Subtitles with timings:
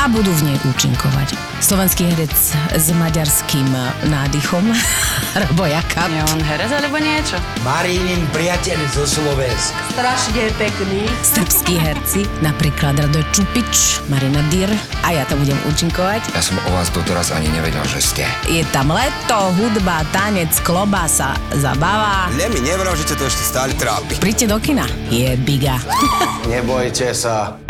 [0.00, 1.36] A budú v nej účinkovať.
[1.60, 2.32] Slovenský herec
[2.72, 3.68] s maďarským
[4.08, 4.64] nádychom,
[5.44, 6.08] Robo Jakab.
[6.08, 7.36] Je on herec alebo niečo?
[7.60, 9.76] Marínin priateľ zo Slovenska.
[9.92, 11.04] Strašne pekný.
[11.20, 14.72] Srbskí herci, napríklad Radoj Čupič, Marina Dyr
[15.04, 16.32] a ja to budem účinkovať.
[16.32, 18.24] Ja som o vás doteraz ani nevedel, že ste.
[18.48, 22.32] Je tam leto, hudba, tanec, klobása, zabava.
[22.40, 24.16] Ne mi nevral, že ťa to ešte stále trápi.
[24.16, 24.88] Príďte do kina.
[25.12, 25.76] Je biga.
[26.48, 27.60] Nebojte sa.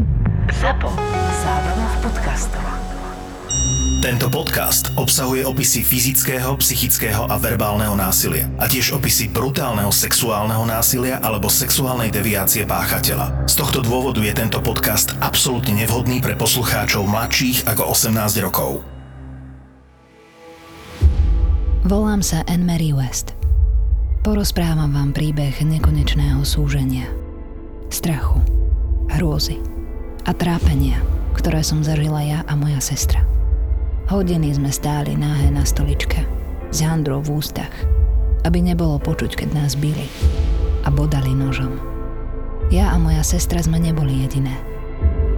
[0.62, 0.94] Zapo.
[1.42, 1.79] Zábrná
[2.10, 2.66] v podcastov.
[4.00, 11.22] Tento podcast obsahuje opisy fyzického, psychického a verbálneho násilia a tiež opisy brutálneho sexuálneho násilia
[11.22, 13.46] alebo sexuálnej deviácie páchateľa.
[13.46, 18.82] Z tohto dôvodu je tento podcast absolútne nevhodný pre poslucháčov mladších ako 18 rokov.
[21.86, 23.38] Volám sa Anne-Marie West.
[24.26, 27.06] Porozprávam vám príbeh nekonečného súženia,
[27.92, 28.42] strachu,
[29.14, 29.62] hrôzy
[30.24, 31.00] a trápenia,
[31.34, 33.22] ktoré som zažila ja a moja sestra.
[34.10, 36.26] Hodiny sme stáli náhe na stoličke,
[36.74, 37.70] s handrou v ústach,
[38.42, 40.06] aby nebolo počuť, keď nás byli
[40.82, 41.78] a bodali nožom.
[42.74, 44.54] Ja a moja sestra sme neboli jediné.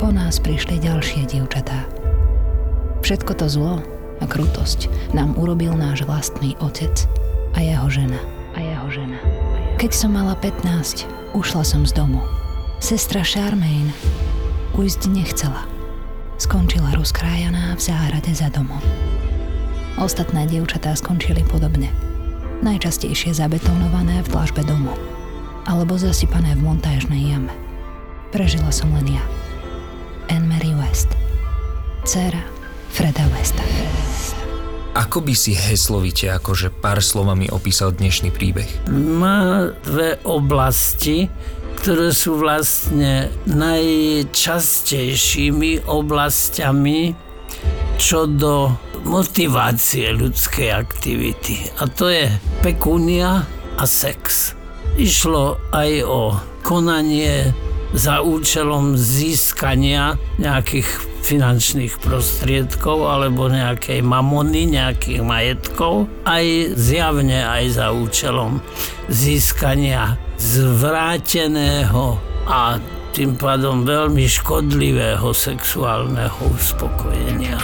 [0.01, 1.85] Po nás prišli ďalšie dievčatá.
[3.05, 3.75] Všetko to zlo
[4.21, 6.93] a krutosť nám urobil náš vlastný otec
[7.53, 8.21] a jeho žena.
[8.55, 9.19] A jeho žena.
[9.77, 12.23] Keď som mala 15, ušla som z domu.
[12.79, 13.91] Sestra Charmaine
[14.73, 15.69] ujsť nechcela
[16.43, 18.83] skončila rozkrájaná v záhrade za domom.
[19.95, 21.87] Ostatné dievčatá skončili podobne.
[22.67, 24.91] Najčastejšie zabetonované v dlažbe domu
[25.71, 27.55] alebo zasypané v montážnej jame.
[28.35, 29.23] Prežila som len ja.
[30.27, 31.15] Anne-Marie West.
[32.03, 32.43] Cera
[32.91, 33.63] Freda Westa.
[34.99, 38.69] Ako by si heslovite, akože pár slovami opísal dnešný príbeh?
[38.91, 41.31] Má dve oblasti,
[41.83, 47.11] ktoré sú vlastne najčastejšími oblastiami
[47.99, 48.71] čo do
[49.03, 51.75] motivácie ľudskej aktivity.
[51.83, 52.31] A to je
[52.63, 54.55] pekúnia a sex.
[54.95, 57.51] Išlo aj o konanie
[57.99, 60.87] za účelom získania nejakých
[61.27, 68.63] finančných prostriedkov alebo nejakej mamony, nejakých majetkov, aj zjavne aj za účelom
[69.11, 72.19] získania zvráteného
[72.51, 72.75] a
[73.15, 77.63] tým pádom veľmi škodlivého sexuálneho uspokojenia.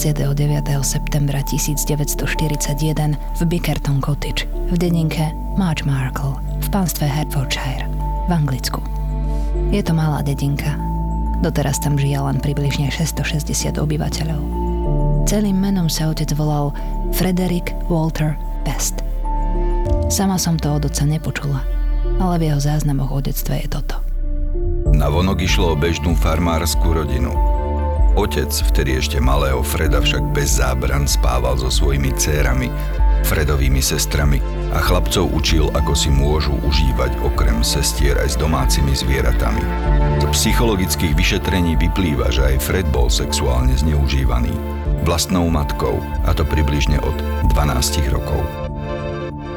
[0.00, 0.80] 29.
[0.80, 5.28] septembra 1941 v Bickerton Cottage v dedinke
[5.60, 7.84] Markle v pánstve Hertfordshire
[8.24, 8.80] v Anglicku.
[9.68, 10.72] Je to malá dedinka.
[11.44, 14.40] Doteraz tam žije len približne 660 obyvateľov.
[15.28, 16.72] Celým menom sa otec volal
[17.12, 19.04] Frederick Walter Best.
[20.08, 21.60] Sama som to od otca nepočula,
[22.16, 24.00] ale v jeho záznamoch o detstve je toto.
[24.96, 27.36] Na vonok išlo o bežnú farmárskú rodinu–
[28.18, 32.66] Otec, vtedy ešte malého Freda, však bez zábran spával so svojimi cérami,
[33.22, 34.42] Fredovými sestrami
[34.74, 39.62] a chlapcov učil, ako si môžu užívať okrem sestier aj s domácimi zvieratami.
[40.18, 44.52] Z psychologických vyšetrení vyplýva, že aj Fred bol sexuálne zneužívaný
[45.06, 47.14] vlastnou matkou, a to približne od
[47.54, 48.40] 12 rokov.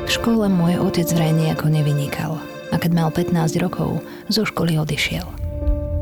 [0.05, 2.37] V škole môj otec vraj nejako nevynikal
[2.69, 5.25] a keď mal 15 rokov, zo školy odišiel.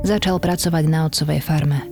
[0.01, 1.90] Začal pracovať na otcovej farme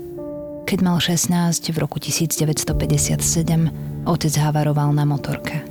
[0.70, 5.66] keď mal 16 v roku 1957, otec havaroval na motorke.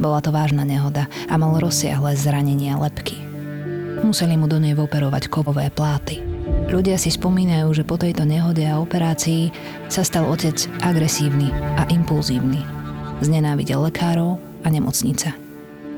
[0.00, 3.20] Bola to vážna nehoda a mal rozsiahle zranenia lepky.
[4.00, 6.24] Museli mu do nej operovať kovové pláty.
[6.72, 9.52] Ľudia si spomínajú, že po tejto nehode a operácii
[9.92, 12.64] sa stal otec agresívny a impulzívny.
[13.20, 15.28] Znenávidel lekárov a nemocnice.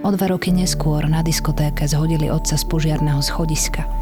[0.02, 3.86] O dva roky neskôr na diskotéke zhodili otca z požiarného schodiska–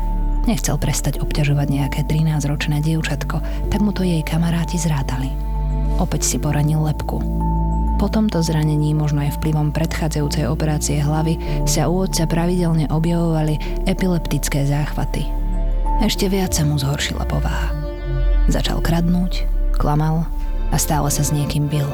[0.49, 5.29] Nechcel prestať obťažovať nejaké 13-ročné dievčatko, tak mu to jej kamaráti zrádali.
[6.01, 7.21] Opäť si poranil lepku.
[8.01, 11.37] Po tomto zranení, možno aj vplyvom predchádzajúcej operácie hlavy,
[11.69, 15.29] sa u otca pravidelne objavovali epileptické záchvaty.
[16.01, 17.69] Ešte viac sa mu zhoršila povaha.
[18.49, 19.45] Začal kradnúť,
[19.77, 20.25] klamal
[20.73, 21.89] A stále sa s niekým bil.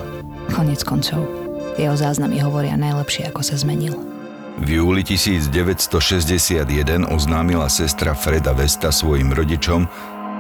[0.55, 1.27] Konec koncov,
[1.75, 4.13] jeho záznamy hovoria najlepšie, ako sa zmenil.
[4.55, 9.83] V júli 1961 oznámila sestra Freda Vesta svojim rodičom,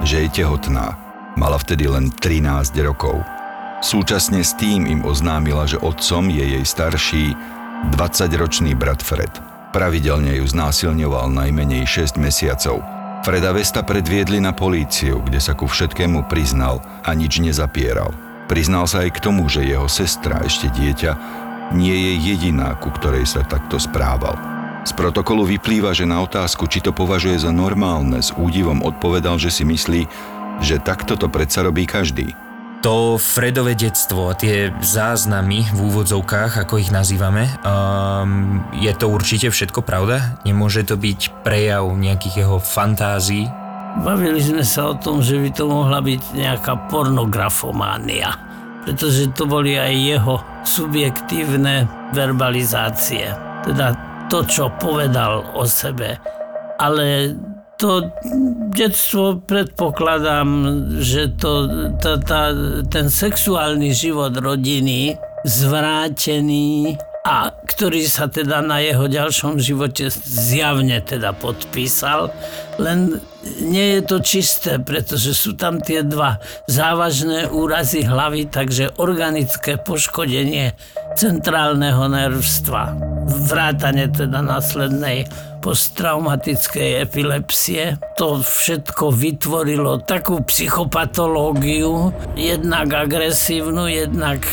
[0.06, 0.94] že je tehotná.
[1.34, 3.26] Mala vtedy len 13 rokov.
[3.82, 7.34] Súčasne s tým im oznámila, že otcom je jej starší
[7.90, 9.34] 20-ročný brat Fred.
[9.74, 12.86] Pravidelne ju znásilňoval najmenej 6 mesiacov.
[13.26, 18.14] Freda Vesta predviedli na políciu, kde sa ku všetkému priznal a nič nezapieral.
[18.46, 23.24] Priznal sa aj k tomu, že jeho sestra, ešte dieťa, nie je jediná, ku ktorej
[23.24, 24.36] sa takto správal.
[24.84, 29.48] Z protokolu vyplýva, že na otázku, či to považuje za normálne, s údivom odpovedal, že
[29.48, 30.04] si myslí,
[30.60, 32.36] že takto to predsa robí každý.
[32.84, 39.48] To Fredové detstvo a tie záznamy v úvodzovkách, ako ich nazývame, um, je to určite
[39.48, 40.36] všetko pravda?
[40.44, 43.48] Nemôže to byť prejav nejakých jeho fantázií?
[44.04, 48.36] Bavili sme sa o tom, že by to mohla byť nejaká pornografománia,
[48.84, 53.32] pretože to boli aj jeho subjektívne verbalizácie.
[53.64, 53.96] Teda
[54.28, 56.20] to, čo povedal o sebe.
[56.76, 57.36] Ale
[57.80, 58.12] to
[58.70, 60.48] detstvo predpokladám,
[61.00, 61.66] že to,
[61.98, 62.42] tá, tá,
[62.86, 71.32] ten sexuálny život rodiny zvrátený a ktorý sa teda na jeho ďalšom živote zjavne teda
[71.32, 72.28] podpísal,
[72.76, 73.16] len
[73.64, 76.36] nie je to čisté, pretože sú tam tie dva
[76.68, 80.76] závažné úrazy hlavy, takže organické poškodenie
[81.16, 82.92] centrálneho nervstva,
[83.48, 85.24] vrátane teda následnej
[85.64, 87.96] posttraumatickej epilepsie.
[88.20, 94.44] To všetko vytvorilo takú psychopatológiu, jednak agresívnu, jednak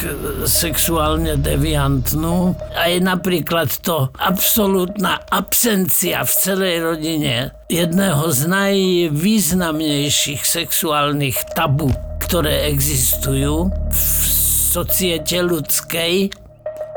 [0.47, 2.55] sexuálne deviantnú.
[2.71, 11.91] Aj napríklad to absolútna absencia v celej rodine jedného z najvýznamnejších sexuálnych tabu,
[12.23, 13.99] ktoré existujú v
[14.71, 16.31] societe ľudskej,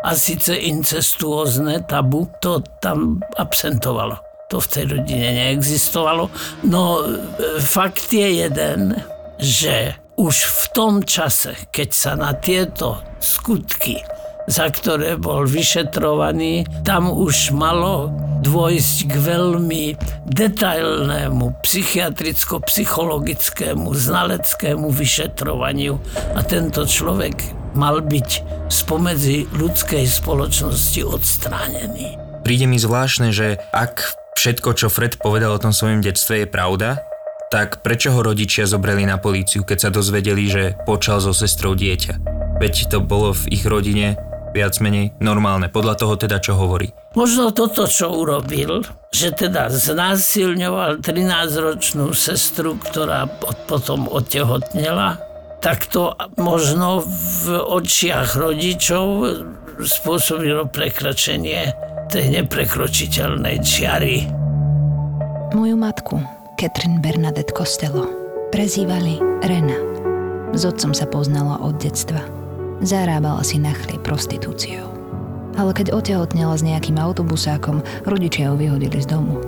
[0.05, 4.21] a síce incestuózne tabu, to tam absentovalo.
[4.53, 6.29] To v tej rodine neexistovalo.
[6.69, 7.17] No e,
[7.65, 8.93] fakt je jeden,
[9.41, 14.05] že už v tom čase, keď sa na tieto skutky
[14.49, 18.13] za ktoré bol vyšetrovaný, tam už malo
[18.45, 19.97] dôjsť k veľmi
[20.29, 25.97] detailnému psychiatricko-psychologickému znaleckému vyšetrovaniu
[26.37, 27.41] a tento človek
[27.75, 28.31] mal byť
[28.69, 32.21] spomedzi ľudskej spoločnosti odstránený.
[32.45, 37.01] Príde mi zvláštne, že ak všetko, čo Fred povedal o tom svojom detstve je pravda,
[37.49, 42.21] tak prečo ho rodičia zobrali na políciu, keď sa dozvedeli, že počal so sestrou dieťa?
[42.61, 44.15] Veď to bolo v ich rodine
[44.55, 46.95] viac menej normálne, podľa toho teda, čo hovorí.
[47.19, 53.27] Možno toto, čo urobil, že teda znásilňoval 13-ročnú sestru, ktorá
[53.67, 55.19] potom otehotnela,
[55.59, 59.27] tak to možno v očiach rodičov
[59.83, 61.75] spôsobilo prekračenie
[62.13, 64.29] tej neprekročiteľnej čiary.
[65.55, 66.23] Moju matku,
[66.61, 68.07] Catherine Bernadette Costello,
[68.55, 69.79] prezývali Rena.
[70.55, 72.44] S otcom sa poznala od detstva.
[72.85, 74.93] Zarábala si na chlieb prostitúciou.
[75.57, 79.41] Ale keď otehotnela s nejakým autobusákom, rodičia ju vyhodili z domu.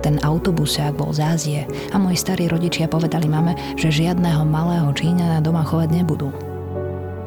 [0.00, 1.60] Ten autobusák bol z Ázie
[1.92, 6.32] a moji starí rodičia povedali mame, že žiadného malého Číňana doma chovať nebudú.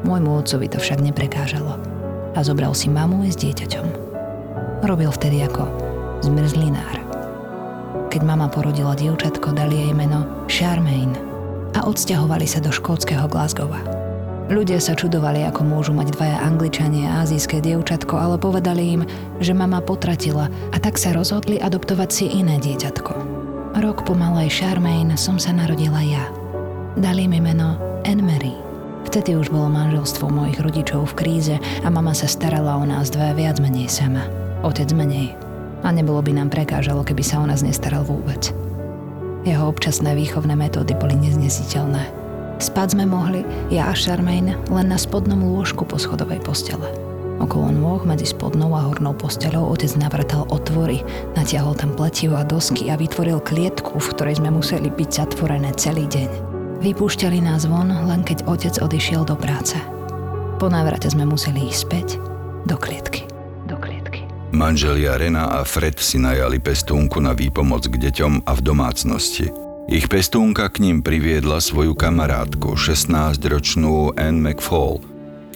[0.02, 1.78] Môjmu otcovi to však neprekážalo
[2.34, 3.86] a zobral si mamu aj s dieťaťom.
[4.90, 5.70] Robil vtedy ako
[6.26, 6.98] zmrzlinár.
[8.10, 11.14] Keď mama porodila dievčatko, dali jej meno Charmaine
[11.78, 13.97] a odsťahovali sa do škótskeho Glasgowa.
[14.48, 19.02] Ľudia sa čudovali, ako môžu mať dvaja angličania a azijské dievčatko, ale povedali im,
[19.44, 23.12] že mama potratila a tak sa rozhodli adoptovať si iné dieťatko.
[23.76, 26.32] Rok po malej Charmaine som sa narodila ja.
[26.96, 27.76] Dali mi meno
[28.08, 28.56] Anne-Marie.
[29.04, 33.36] Vtedy už bolo manželstvo mojich rodičov v kríze a mama sa starala o nás dve
[33.36, 34.24] viac menej sama.
[34.64, 35.36] Otec menej.
[35.84, 38.48] A nebolo by nám prekážalo, keby sa o nás nestaral vôbec.
[39.44, 42.17] Jeho občasné výchovné metódy boli neznesiteľné.
[42.58, 46.90] Spať sme mohli, ja a Charmaine, len na spodnom lôžku po schodovej postele.
[47.38, 51.06] Okolo nôh medzi spodnou a hornou posteľou otec navrtal otvory,
[51.38, 56.10] natiahol tam pletiu a dosky a vytvoril klietku, v ktorej sme museli byť zatvorené celý
[56.10, 56.30] deň.
[56.82, 59.78] Vypúšťali nás von, len keď otec odišiel do práce.
[60.58, 62.08] Po návrate sme museli ísť späť
[62.66, 63.22] do klietky.
[63.70, 64.26] Do klietky.
[64.50, 69.67] Manželia Rena a Fred si najali pestúnku na výpomoc k deťom a v domácnosti.
[69.88, 75.00] Ich pestúnka k ním priviedla svoju kamarátku, 16-ročnú Anne McFall.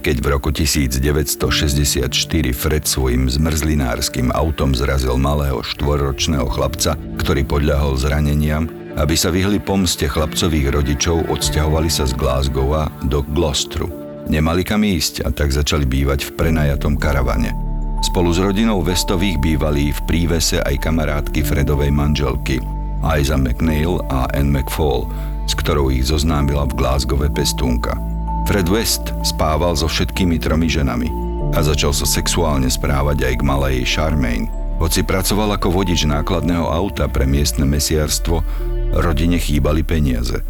[0.01, 2.09] Keď v roku 1964
[2.57, 10.05] Fred svojim zmrzlinárským autom zrazil malého štvorročného chlapca, ktorý podľahol zraneniam, Aby sa vyhli pomste
[10.05, 13.89] chlapcových rodičov, odsťahovali sa z Glasgowa do Gloucesteru.
[14.29, 17.53] Nemali kam ísť a tak začali bývať v prenajatom karavane.
[18.05, 22.61] Spolu s rodinou Westových bývali v prívese aj kamarátky Fredovej manželky,
[23.03, 25.11] Isa McNeil a Anne McFall,
[25.51, 27.99] s ktorou ich zoznámila v Glasgowe pestúnka.
[28.47, 31.11] Fred West spával so všetkými tromi ženami
[31.53, 34.49] a začal sa sexuálne správať aj k malej Charmaine.
[34.79, 38.43] Hoci pracoval ako vodič nákladného auta pre miestne mesiarstvo,
[38.99, 40.43] rodine chýbali peniaze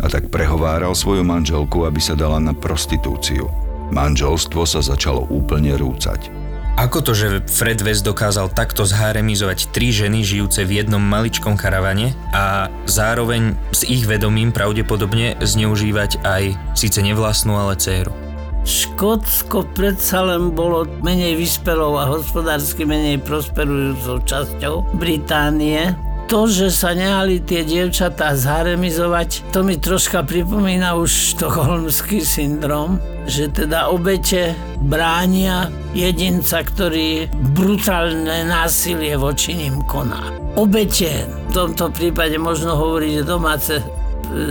[0.00, 3.48] a tak prehováral svoju manželku, aby sa dala na prostitúciu.
[3.92, 6.32] Manželstvo sa začalo úplne rúcať.
[6.78, 12.14] Ako to, že Fred West dokázal takto zharemizovať tri ženy žijúce v jednom maličkom karavane
[12.34, 16.42] a zároveň s ich vedomím pravdepodobne zneužívať aj
[16.74, 18.12] síce nevlastnú, ale dceru?
[18.60, 25.96] Škótsko predsa len bolo menej vyspelou a hospodársky menej prosperujúcou časťou Británie.
[26.30, 33.50] To, že sa nehali tie dievčatá zharemizovať, to mi troška pripomína už štokholmský syndrom, že
[33.50, 40.30] teda obete bránia jedinca, ktorý brutálne násilie voči ním koná.
[40.54, 43.84] Obete, v tomto prípade možno hovoriť, domáce e,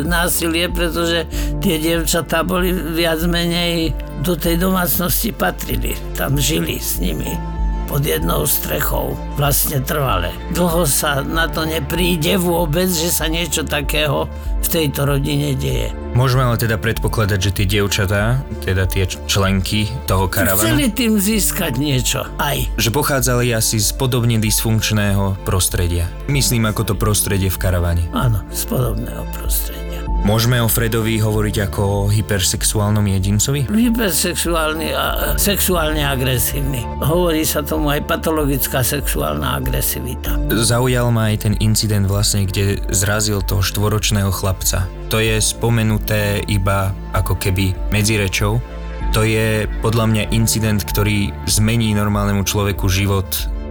[0.04, 1.32] násilie, pretože
[1.64, 5.96] tie dievčatá boli viac menej do tej domácnosti patrili.
[6.12, 7.59] Tam žili s nimi
[7.90, 10.30] pod jednou strechou, vlastne trvale.
[10.54, 14.30] Dlho sa na to nepríde vôbec, že sa niečo takého
[14.62, 15.90] v tejto rodine deje.
[16.14, 20.62] Môžeme ale teda predpokladať, že tie dievčatá, teda tie členky toho karavanu...
[20.62, 22.78] Chceli tým získať niečo aj.
[22.78, 26.06] Že pochádzali asi z podobne dysfunkčného prostredia.
[26.30, 28.06] Myslím ako to prostredie v karavane.
[28.14, 29.89] Áno, z podobného prostredia.
[30.20, 33.72] Môžeme o Fredovi hovoriť ako o hypersexuálnom jedincovi?
[33.72, 36.84] Hypersexuálny a sexuálne agresívny.
[37.00, 40.36] Hovorí sa tomu aj patologická sexuálna agresivita.
[40.52, 44.86] Zaujal ma aj ten incident vlastne, kde zrazil toho štvoročného chlapca.
[45.08, 48.60] To je spomenuté iba ako keby medzi rečou.
[49.18, 53.26] To je podľa mňa incident, ktorý zmení normálnemu človeku život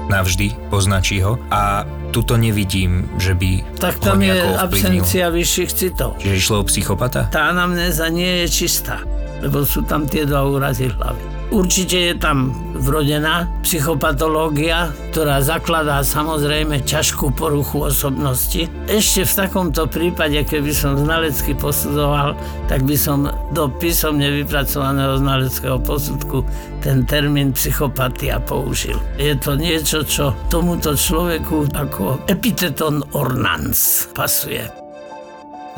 [0.09, 6.17] navždy, poznačí ho a tuto nevidím, že by Tak tam je absencia vyšších citov.
[6.19, 7.29] Čiže išlo o psychopata?
[7.29, 9.05] Tá anamnéza nie je čistá,
[9.45, 11.38] lebo sú tam tie dva úrazy hlavy.
[11.49, 18.69] Určite je tam vrodená psychopatológia, ktorá zakladá samozrejme ťažkú poruchu osobnosti.
[18.85, 22.37] Ešte v takomto prípade, keby som znalecky posudzoval,
[22.69, 26.45] tak by som do písomne vypracovaného znaleckého posudku
[26.85, 29.01] ten termín psychopatia použil.
[29.17, 34.69] Je to niečo, čo tomuto človeku ako epiteton ornans pasuje.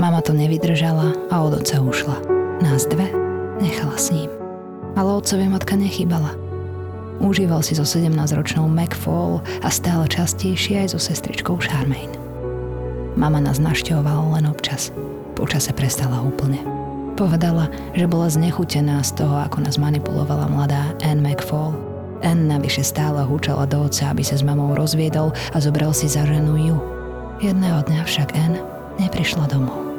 [0.02, 2.16] Mama to nevydržala a od oca ušla.
[2.58, 3.06] Nás dve
[3.62, 4.39] nechala s ním
[4.94, 6.34] ale otcovi matka nechýbala.
[7.20, 12.16] Užíval si so 17-ročnou McFall a stále častejšie aj so sestričkou Charmaine.
[13.12, 14.88] Mama nás našťovala len občas.
[15.36, 16.64] Počase prestala úplne.
[17.20, 21.76] Povedala, že bola znechutená z toho, ako nás manipulovala mladá Anne McFall.
[22.24, 26.24] Anne navyše stále húčala do oca, aby sa s mamou rozviedol a zobral si za
[26.24, 26.76] ženu ju.
[27.44, 28.64] Jedného dňa však Anne
[28.96, 29.89] neprišla domov.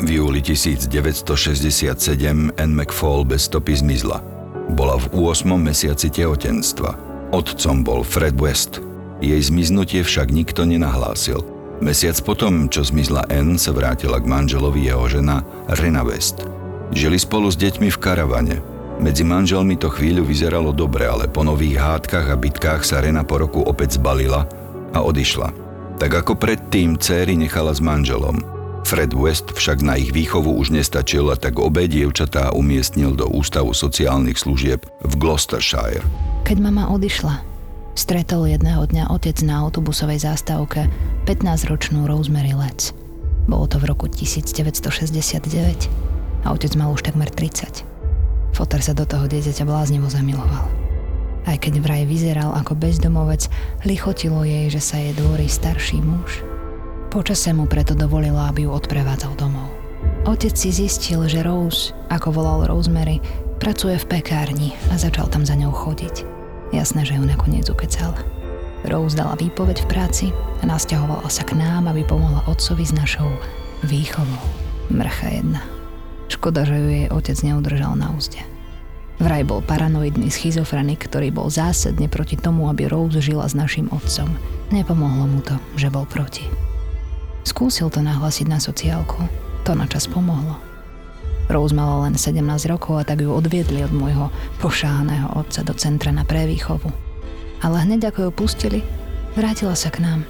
[0.00, 4.24] V júli 1967 Anne McFall bez stopy zmizla.
[4.72, 5.44] Bola v 8.
[5.60, 6.96] mesiaci tehotenstva.
[7.36, 8.80] Otcom bol Fred West.
[9.20, 11.44] Jej zmiznutie však nikto nenahlásil.
[11.84, 16.48] Mesiac potom, čo zmizla Anne, sa vrátila k manželovi jeho žena Rena West.
[16.96, 18.56] Žili spolu s deťmi v karavane.
[19.04, 23.36] Medzi manželmi to chvíľu vyzeralo dobre, ale po nových hádkach a bitkách sa Rena po
[23.36, 24.48] roku opäť zbalila
[24.96, 25.52] a odišla.
[26.00, 28.40] Tak ako predtým céry nechala s manželom–
[28.84, 33.76] Fred West však na ich výchovu už nestačil a tak obe dievčatá umiestnil do Ústavu
[33.76, 36.02] sociálnych služieb v Gloucestershire.
[36.48, 37.44] Keď mama odišla,
[37.94, 40.88] stretol jedného dňa otec na autobusovej zástavke
[41.28, 42.96] 15-ročnú Rosemary Letts.
[43.46, 47.84] Bolo to v roku 1969 a otec mal už takmer 30.
[48.56, 50.66] Foter sa do toho dieťaťa bláznivo zamiloval.
[51.48, 53.48] Aj keď vraj vyzeral ako bezdomovec,
[53.88, 56.40] lichotilo jej, že sa jej dvorí starší muž–
[57.10, 59.66] Počase mu preto dovolila, aby ju odprevádzal domov.
[60.30, 63.18] Otec si zistil, že Rose, ako volal Rosemary,
[63.58, 66.22] pracuje v pekárni a začal tam za ňou chodiť.
[66.70, 68.14] Jasné, že ju nakoniec ukecal.
[68.86, 70.26] Rose dala výpoveď v práci
[70.62, 73.26] a nasťahovala sa k nám, aby pomohla otcovi s našou
[73.82, 74.46] výchovou.
[74.94, 75.66] Mrcha jedna.
[76.30, 78.38] Škoda, že ju jej otec neudržal na úzde.
[79.18, 84.30] Vraj bol paranoidný schizofrenik, ktorý bol zásadne proti tomu, aby Rose žila s našim otcom.
[84.70, 86.69] Nepomohlo mu to, že bol proti.
[87.44, 89.24] Skúsil to nahlasiť na sociálku.
[89.64, 90.60] To načas pomohlo.
[91.50, 92.38] Rose mala len 17
[92.70, 94.30] rokov a tak ju odviedli od môjho
[94.62, 96.86] pošáhaného otca do centra na prevýchovu.
[97.60, 98.80] Ale hneď ako ju pustili,
[99.34, 100.22] vrátila sa k nám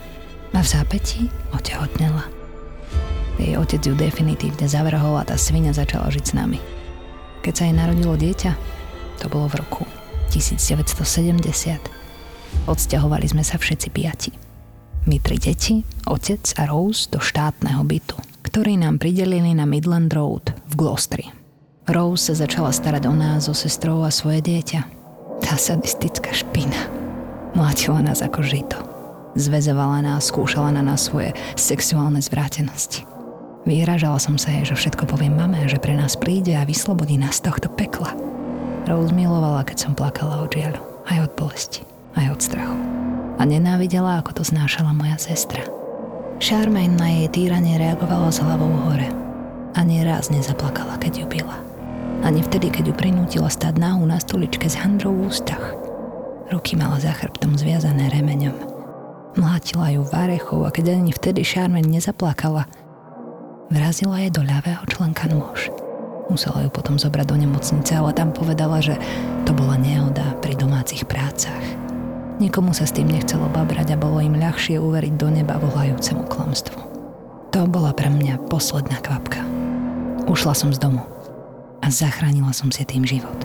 [0.57, 2.25] a v zápätí otehotnela.
[3.38, 6.59] Jej otec ju definitívne zavrhol a tá svinia začala žiť s nami.
[7.40, 8.52] Keď sa jej narodilo dieťa,
[9.21, 9.85] to bolo v roku
[10.33, 11.81] 1970,
[12.69, 14.50] odsťahovali sme sa všetci piati.
[15.09, 20.52] My tri deti, otec a Rose do štátneho bytu, ktorý nám pridelili na Midland Road
[20.69, 21.25] v Glostri.
[21.88, 24.80] Rose sa začala starať o nás, o sestrou a svoje dieťa.
[25.40, 26.92] Tá sadistická špina.
[27.57, 28.76] Mlátila nás ako žito.
[29.40, 33.09] Zvezovala nás, skúšala na nás svoje sexuálne zvrátenosti.
[33.64, 37.40] Vyhražala som sa jej, že všetko poviem mame, že pre nás príde a vyslobodí nás
[37.40, 38.12] z tohto pekla.
[38.85, 41.80] Rose milovala, keď som plakala od žiaľu, aj od bolesti,
[42.21, 42.76] aj od strachu.
[43.40, 45.64] A nenávidela, ako to znášala moja sestra.
[46.37, 49.09] Charmaine na jej týranie reagovala s hlavou hore.
[49.73, 51.56] Ani raz nezaplakala, keď ju bila.
[52.20, 55.73] Ani vtedy, keď ju prinútila stať nahú na stoličke s handrou v ústach.
[56.52, 58.56] Ruky mala za chrbtom zviazané remeňom.
[59.40, 62.68] Mlátila ju varechou a keď ani vtedy Charmaine nezaplakala,
[63.70, 65.70] Vrazila jej do ľavého členka nôž.
[66.26, 68.99] Musela ju potom zobrať do nemocnice, ale tam povedala, že
[69.47, 71.62] to bola nehoda pri domácich prácach.
[72.40, 76.80] Nikomu sa s tým nechcelo babrať a bolo im ľahšie uveriť do neba volajúcemu klamstvu.
[77.52, 79.44] To bola pre mňa posledná kvapka.
[80.25, 81.04] Ušla som z domu
[81.85, 83.37] a zachránila som si tým život.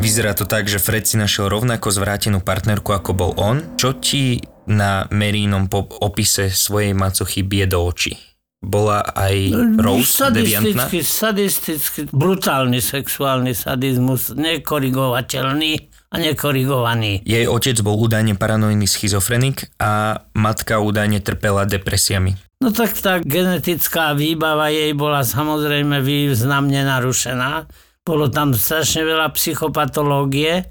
[0.00, 3.76] Vyzerá to tak, že Fred si našiel rovnako zvrátenú partnerku, ako bol on.
[3.76, 5.68] Čo ti na Merínom
[6.00, 8.16] opise svojej macochy bije do očí?
[8.58, 10.90] bola aj Rose deviantná?
[10.90, 17.20] Sadistický, sadistický, brutálny sexuálny sadizmus, nekorigovateľný a nekorigovaný.
[17.28, 22.36] Jej otec bol údajne paranoidný schizofrenik a matka údajne trpela depresiami.
[22.58, 27.70] No tak tá genetická výbava jej bola samozrejme významne narušená.
[28.02, 30.64] Bolo tam strašne veľa psychopatológie,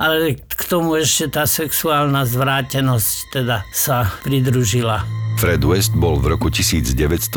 [0.00, 5.04] ale k tomu ešte tá sexuálna zvrátenosť teda sa pridružila.
[5.38, 7.30] Fred West bol v roku 1971,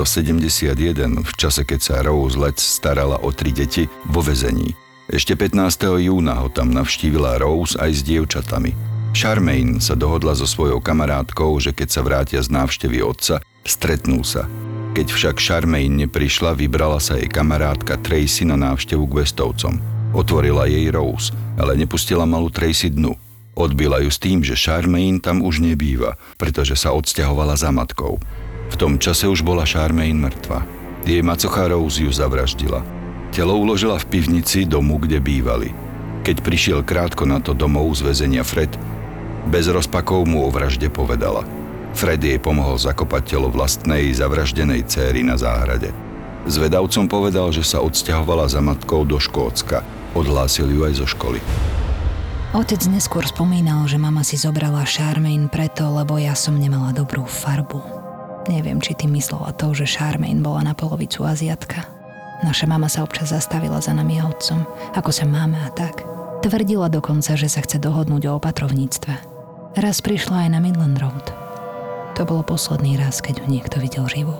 [1.22, 4.74] v čase keď sa Rose Letts starala o tri deti, vo vezení.
[5.12, 6.08] Ešte 15.
[6.08, 8.72] júna ho tam navštívila Rose aj s dievčatami.
[9.12, 14.48] Charmaine sa dohodla so svojou kamarátkou, že keď sa vrátia z návštevy otca, stretnú sa.
[14.96, 19.84] Keď však Charmaine neprišla, vybrala sa jej kamarátka Tracy na návštevu k Westovcom.
[20.16, 23.12] Otvorila jej Rose, ale nepustila malú Tracy dnu.
[23.52, 28.16] Odbila ju s tým, že Charmaine tam už nebýva, pretože sa odsťahovala za matkou.
[28.72, 30.64] V tom čase už bola Charmaine mŕtva.
[31.04, 33.01] Jej macocha Rose ju zavraždila.
[33.32, 35.72] Telo uložila v pivnici domu, kde bývali.
[36.28, 38.76] Keď prišiel krátko na to domov z väzenia Fred,
[39.48, 41.48] bez rozpakov mu o vražde povedala.
[41.96, 45.96] Fred jej pomohol zakopať telo vlastnej zavraždenej céry na záhrade.
[46.44, 49.80] Zvedavcom povedal, že sa odsťahovala za matkou do Škótska.
[50.12, 51.40] Odhlásil ju aj zo školy.
[52.52, 57.80] Otec neskôr spomínal, že mama si zobrala Charmaine preto, lebo ja som nemala dobrú farbu.
[58.52, 62.01] Neviem, či ty myslela to, že Charmaine bola na polovicu Aziatka.
[62.42, 64.66] Naša mama sa občas zastavila za nami a otcom,
[64.98, 66.02] ako sa máme a tak.
[66.42, 69.14] Tvrdila dokonca, že sa chce dohodnúť o opatrovníctve.
[69.78, 71.30] Raz prišla aj na Midland Road.
[72.18, 74.34] To bolo posledný raz, keď ju niekto videl živú.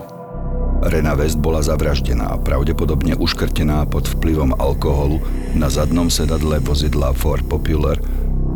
[0.82, 5.22] Rena West bola zavraždená, pravdepodobne uškrtená pod vplyvom alkoholu
[5.54, 8.02] na zadnom sedadle vozidla Ford Popular,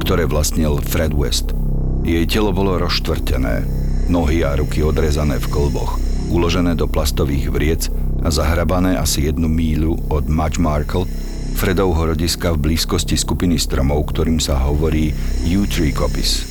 [0.01, 1.53] ktoré vlastnil Fred West.
[2.01, 3.61] Jej telo bolo rozštvrtené,
[4.09, 6.01] nohy a ruky odrezané v klboch,
[6.33, 7.93] uložené do plastových vriec
[8.25, 11.05] a zahrabané asi jednu míľu od Match Markle,
[11.55, 15.13] Fredovho rodiska v blízkosti skupiny stromov, ktorým sa hovorí
[15.45, 16.43] U-Tree Coppice.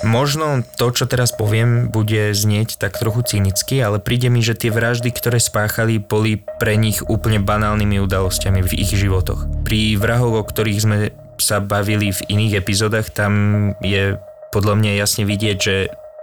[0.00, 4.72] Možno to, čo teraz poviem, bude znieť tak trochu cynicky, ale príde mi, že tie
[4.72, 9.44] vraždy, ktoré spáchali, boli pre nich úplne banálnymi udalosťami v ich životoch.
[9.64, 10.96] Pri vrahoch, o ktorých sme
[11.36, 13.32] sa bavili v iných epizódach, tam
[13.84, 14.16] je
[14.52, 15.76] podľa mňa jasne vidieť, že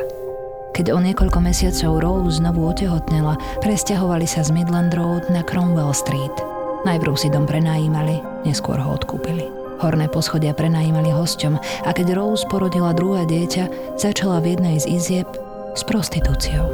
[0.75, 6.35] Keď o niekoľko mesiacov Rose znovu otehotnela, presťahovali sa z Midland Road na Cromwell Street.
[6.83, 9.47] Najprv si dom prenajímali, neskôr ho odkúpili.
[9.79, 11.55] Horné poschodia prenajímali hosťom
[11.87, 15.27] a keď Rose porodila druhé dieťa, začala v jednej z izieb
[15.75, 16.67] s prostitúciou.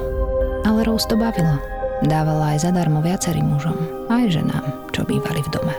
[0.65, 1.61] Ale Rose to bavilo.
[2.05, 3.77] Dávala aj zadarmo viacerým mužom,
[4.09, 5.73] aj ženám, čo bývali v dome.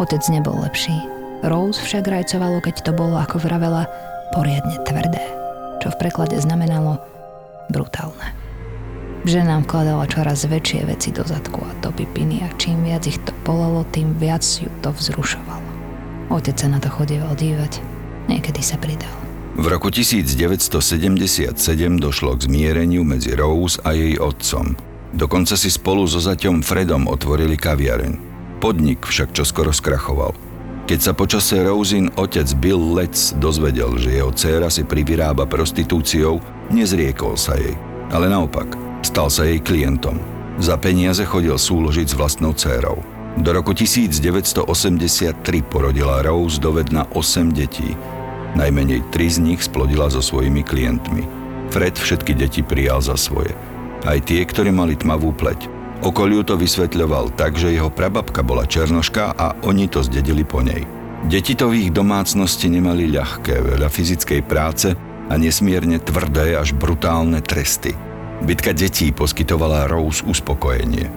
[0.00, 0.96] Otec nebol lepší.
[1.44, 3.84] Rose však rajcovalo, keď to bolo, ako vravela,
[4.32, 5.24] poriadne tvrdé,
[5.84, 7.02] čo v preklade znamenalo
[7.68, 8.32] brutálne.
[9.24, 13.32] Žena vkladala čoraz väčšie veci do zadku a do pipiny a čím viac ich to
[13.44, 15.64] polalo, tým viac ju to vzrušovalo.
[16.28, 17.80] Otec sa na to chodieval dívať,
[18.28, 19.12] niekedy sa pridal.
[19.54, 21.56] V roku 1977
[21.96, 24.76] došlo k zmiereniu medzi Rose a jej otcom.
[25.14, 28.18] Dokonca si spolu so zaťom Fredom otvorili kaviareň.
[28.58, 30.43] Podnik však čoskoro skrachoval.
[30.84, 37.40] Keď sa počase Rosin otec Bill Letts dozvedel, že jeho dcéra si privyrába prostitúciou, nezriekol
[37.40, 37.72] sa jej.
[38.12, 40.20] Ale naopak, stal sa jej klientom.
[40.60, 43.00] Za peniaze chodil súložiť s vlastnou dcérou.
[43.40, 44.60] Do roku 1983
[45.64, 47.96] porodila Rose dovedna 8 detí.
[48.52, 51.24] Najmenej 3 z nich splodila so svojimi klientmi.
[51.72, 53.56] Fred všetky deti prijal za svoje.
[54.04, 55.73] Aj tie, ktoré mali tmavú pleť.
[56.04, 60.84] Okoliu to vysvetľoval tak, že jeho prababka bola černoška a oni to zdedili po nej.
[61.24, 64.92] Deti to v ich domácnosti nemali ľahké, veľa fyzickej práce
[65.32, 67.96] a nesmierne tvrdé až brutálne tresty.
[68.44, 71.08] Bitka detí poskytovala Rose uspokojenie.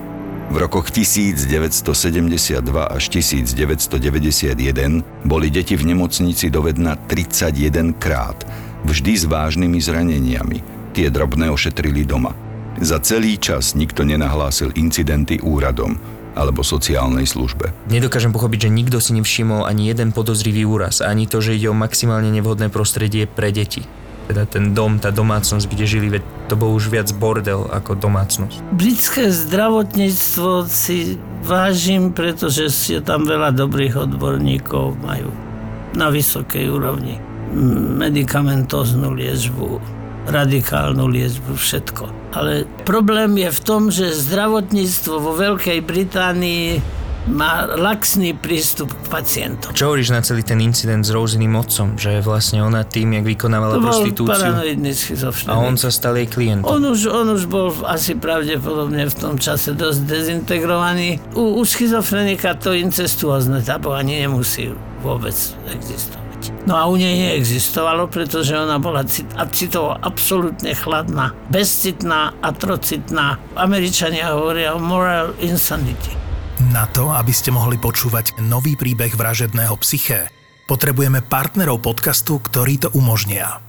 [0.48, 8.48] V rokoch 1972 až 1991 boli deti v nemocnici dovedna 31 krát,
[8.88, 10.64] vždy s vážnymi zraneniami.
[10.96, 12.47] Tie drobné ošetrili doma.
[12.78, 15.98] Za celý čas nikto nenahlásil incidenty úradom
[16.38, 17.74] alebo sociálnej službe.
[17.90, 21.76] Nedokážem pochopiť, že nikto si nevšimol ani jeden podozrivý úraz, ani to, že ide o
[21.76, 23.82] maximálne nevhodné prostredie pre deti
[24.28, 28.60] teda ten dom, tá domácnosť, kde žili, veď to bol už viac bordel ako domácnosť.
[28.76, 31.16] Britské zdravotníctvo si
[31.48, 35.32] vážim, pretože je tam veľa dobrých odborníkov, majú
[35.96, 37.24] na vysokej úrovni
[37.96, 39.80] medicamentóznu liečbu,
[40.28, 42.36] radikálnu liečbu, všetko.
[42.36, 46.66] Ale problém je v tom, že zdravotníctvo vo Veľkej Británii
[47.28, 49.76] má laxný prístup k pacientom.
[49.76, 53.76] Čo hovoríš na celý ten incident s Rosiným otcom, že vlastne ona tým, jak vykonávala
[53.76, 54.52] to prostitúciu
[55.52, 56.72] a on sa stal jej klientom.
[56.72, 61.20] On už, on už bol asi pravdepodobne v tom čase dosť dezintegrovaný.
[61.36, 64.72] U, u schizofrenika to incestuózne tábo ani nemusí
[65.04, 65.36] vôbec
[65.68, 66.27] existovať.
[66.68, 73.40] No a u nej neexistovalo, pretože ona bola cit- a citovo absolútne chladná, bezcitná, atrocitná.
[73.56, 76.12] Američania hovoria o moral insanity.
[76.68, 80.28] Na to, aby ste mohli počúvať nový príbeh vražedného psyché,
[80.68, 83.67] potrebujeme partnerov podcastu, ktorí to umožnia.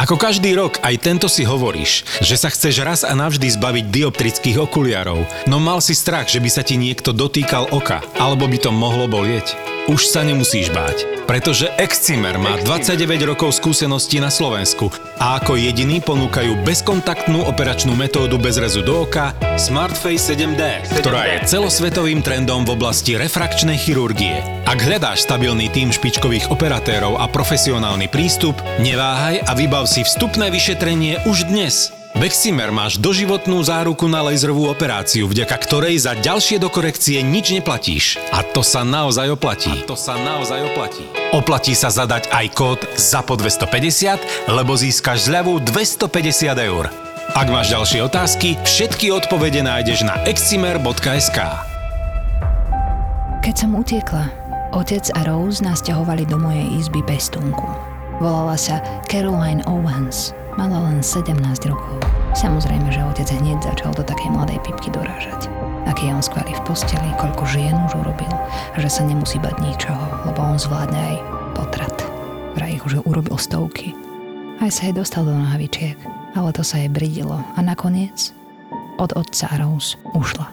[0.00, 4.60] Ako každý rok, aj tento si hovoríš, že sa chceš raz a navždy zbaviť dioptrických
[4.64, 8.70] okuliarov, no mal si strach, že by sa ti niekto dotýkal oka, alebo by to
[8.72, 9.52] mohlo bolieť.
[9.90, 16.02] Už sa nemusíš báť pretože Excimer má 29 rokov skúseností na Slovensku a ako jediný
[16.02, 20.60] ponúkajú bezkontaktnú operačnú metódu bez rezu do oka SmartFace 7D,
[21.00, 24.44] ktorá je celosvetovým trendom v oblasti refrakčnej chirurgie.
[24.66, 31.26] Ak hľadáš stabilný tým špičkových operatérov a profesionálny prístup, neváhaj a vybav si vstupné vyšetrenie
[31.26, 31.90] už dnes.
[32.12, 38.20] Beximer máš doživotnú záruku na laserovú operáciu, vďaka ktorej za ďalšie dokorekcie nič neplatíš.
[38.36, 39.72] A to sa naozaj oplatí.
[39.72, 41.08] A to sa naozaj oplatí.
[41.32, 46.92] Oplatí sa zadať aj kód ZAPO 250, lebo získaš zľavu 250 eur.
[47.32, 51.38] Ak máš ďalšie otázky, všetky odpovede nájdeš na excimer.sk.
[53.40, 54.28] Keď som utiekla,
[54.76, 57.91] otec a Rose nás ťahovali do mojej izby pestúnku.
[58.20, 61.32] Volala sa Caroline Owens– Mala len 17
[61.64, 61.96] rokov.
[62.36, 65.48] Samozrejme, že otec hneď začal do takej mladej pipky dorážať.
[65.88, 68.28] Aký je on skvelý v posteli, koľko žien už urobil,
[68.76, 71.16] že sa nemusí bať ničoho, lebo on zvládne aj
[71.56, 71.96] potrat.
[72.52, 73.96] Vraj ich už urobil stovky.
[74.60, 75.96] Aj sa jej dostal do nohavičiek,
[76.36, 78.36] ale to sa jej bridilo a nakoniec
[79.00, 80.52] od otca a Rose ušla.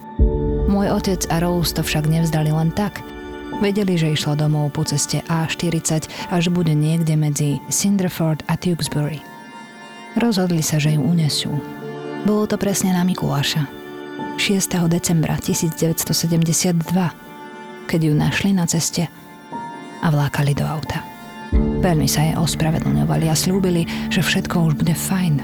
[0.72, 3.04] Môj otec a Rose to však nevzdali len tak,
[3.60, 9.20] Vedeli, že išla domov po ceste A40 až bude niekde medzi Cinderford a Tewksbury.
[10.16, 11.52] Rozhodli sa, že ju unesú.
[12.24, 13.68] Bolo to presne na Mikuláša.
[14.40, 14.88] 6.
[14.88, 16.88] decembra 1972,
[17.84, 19.12] keď ju našli na ceste
[20.00, 21.04] a vlákali do auta.
[21.84, 25.44] Veľmi sa jej ospravedlňovali a slúbili, že všetko už bude fajn.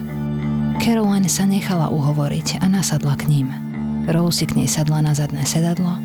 [0.79, 3.51] Caroline sa nechala uhovoriť a nasadla k ním.
[4.07, 5.99] Rose si k nej sadla na zadné sedadlo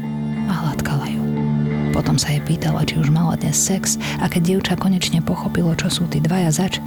[0.50, 1.29] a hladkala ju.
[1.90, 5.90] Potom sa jej pýtala, či už mala dnes sex a keď dievča konečne pochopilo, čo
[5.90, 6.78] sú tí dvaja zač,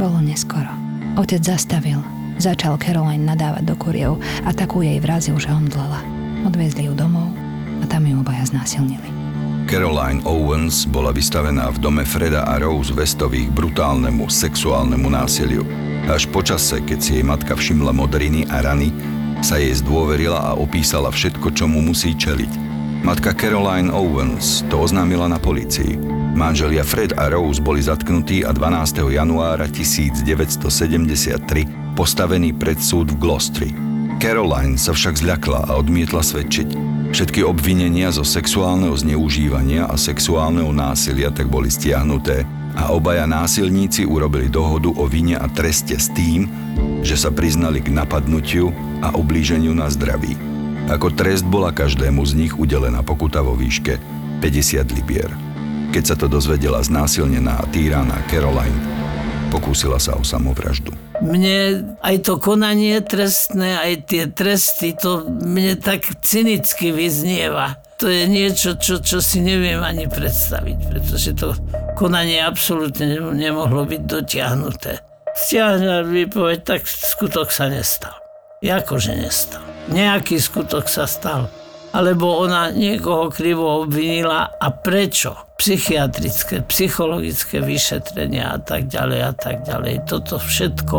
[0.00, 0.68] bolo neskoro.
[1.16, 2.00] Otec zastavil,
[2.40, 6.00] začal Caroline nadávať do kuriev a takú jej vrazil, že omdlela.
[6.48, 7.28] Odviezli ju domov
[7.80, 9.08] a tam ju obaja znásilnili.
[9.66, 15.66] Caroline Owens bola vystavená v dome Freda a Rose Westových brutálnemu sexuálnemu násiliu.
[16.06, 18.94] Až počase, keď si jej matka všimla modriny a rany,
[19.42, 22.65] sa jej zdôverila a opísala všetko, čo mu musí čeliť.
[23.04, 26.00] Matka Caroline Owens to oznámila na polícii.
[26.36, 29.12] Manželia Fred a Rose boli zatknutí a 12.
[29.12, 33.68] januára 1973 postavení pred súd v Glostri.
[34.16, 36.68] Caroline sa však zľakla a odmietla svedčiť.
[37.12, 42.44] Všetky obvinenia zo sexuálneho zneužívania a sexuálneho násilia tak boli stiahnuté
[42.76, 46.44] a obaja násilníci urobili dohodu o vine a treste s tým,
[47.00, 48.68] že sa priznali k napadnutiu
[49.00, 50.55] a ublíženiu na zdraví.
[50.86, 53.98] Ako trest bola každému z nich udelená pokuta vo výške
[54.38, 55.26] 50 libier.
[55.90, 58.78] Keď sa to dozvedela znásilnená a týraná Caroline,
[59.50, 60.94] pokúsila sa o samovraždu.
[61.18, 67.82] Mne aj to konanie trestné, aj tie tresty, to mne tak cynicky vyznieva.
[67.98, 71.56] To je niečo, čo, čo si neviem ani predstaviť, pretože to
[71.98, 75.02] konanie absolútne nemohlo byť dotiahnuté.
[75.34, 78.14] Stiahňa výpoveď, tak skutok sa nestal.
[78.62, 79.75] Jakože nestal.
[79.90, 81.46] Nejaký skutok sa stal
[81.96, 85.32] alebo ona niekoho krivo obvinila a prečo?
[85.56, 90.04] Psychiatrické, psychologické vyšetrenia a tak ďalej a tak ďalej.
[90.04, 90.96] Toto všetko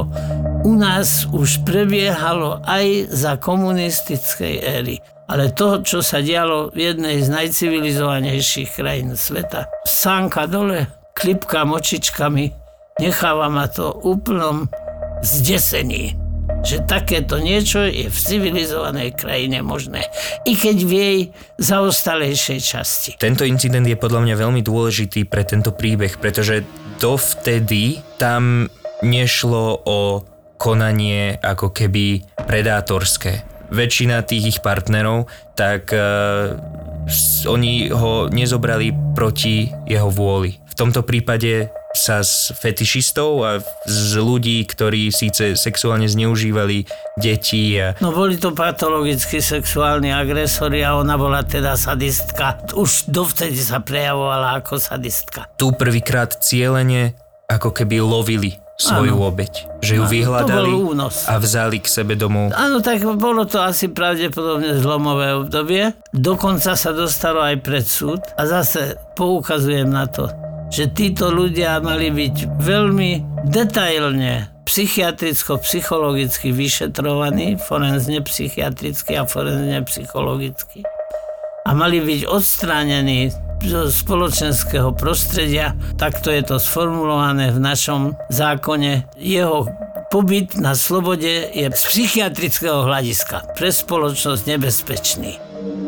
[0.65, 4.97] u nás už prebiehalo aj za komunistickej éry.
[5.30, 12.50] Ale to, čo sa dialo v jednej z najcivilizovanejších krajín sveta, sánka dole, klipka močičkami,
[12.97, 14.65] necháva ma to úplnom
[15.21, 16.27] zdesení
[16.65, 20.06] že takéto niečo je v civilizovanej krajine možné,
[20.43, 21.20] i keď v jej
[21.62, 23.12] zaostalejšej časti.
[23.17, 26.65] Tento incident je podľa mňa veľmi dôležitý pre tento príbeh, pretože
[26.98, 28.67] dovtedy tam
[29.06, 30.26] nešlo o
[30.58, 33.46] konanie ako keby predátorské.
[33.67, 36.56] Väčšina tých ich partnerov, tak uh,
[37.46, 40.58] oni ho nezobrali proti jeho vôli.
[40.72, 43.51] V tomto prípade sa z fetišistov a
[43.89, 46.86] z ľudí, ktorí síce sexuálne zneužívali
[47.17, 47.81] deti.
[47.81, 47.97] A...
[47.97, 52.62] No boli to patologicky sexuálni agresori a ona bola teda sadistka.
[52.77, 55.49] Už dovtedy sa prejavovala ako sadistka.
[55.57, 57.17] Tu prvýkrát cieľene
[57.49, 59.27] ako keby lovili svoju ano.
[59.33, 59.53] obeď.
[59.81, 60.71] Že ju ano, vyhľadali
[61.25, 62.53] a vzali k sebe domov.
[62.53, 65.97] Áno, tak bolo to asi pravdepodobne zlomové obdobie.
[66.13, 70.29] Dokonca sa dostalo aj pred súd a zase poukazujem na to,
[70.67, 73.12] že títo ľudia mali byť veľmi
[73.47, 80.84] detailne psychiatricko-psychologicky vyšetrovaní, forenzne psychiatricky a forenzne psychologicky.
[81.63, 83.32] A mali byť odstránení
[83.63, 89.08] zo spoločenského prostredia, takto je to sformulované v našom zákone.
[89.17, 89.65] Jeho
[90.12, 95.46] pobyt na slobode je z psychiatrického hľadiska pre spoločnosť nebezpečný.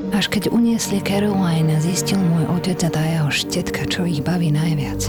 [0.09, 5.05] Až keď uniesli Caroline, zistil môj otec a tá jeho štetka, čo ich baví najviac.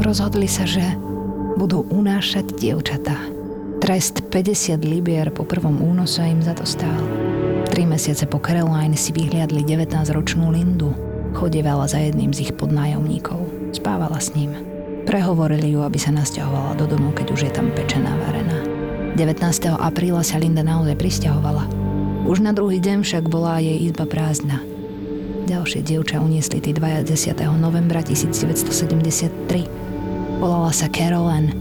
[0.00, 0.82] Rozhodli sa, že
[1.58, 3.18] budú unášať dievčatá.
[3.82, 7.02] Trest 50 libier po prvom únose im za to stál.
[7.68, 10.94] Tri mesiace po Caroline si vyhliadli 19-ročnú Lindu.
[11.34, 13.74] Chodievala za jedným z ich podnájomníkov.
[13.74, 14.54] Spávala s ním.
[15.04, 18.62] Prehovorili ju, aby sa nasťahovala do domu, keď už je tam pečená varená.
[19.18, 19.44] 19.
[19.76, 21.83] apríla sa Linda naozaj pristahovala.
[22.24, 24.64] Už na druhý deň však bola jej izba prázdna.
[25.44, 27.04] Ďalšie dievča uniesli tí 20.
[27.60, 30.40] novembra 1973.
[30.40, 31.52] Volala sa Carolyn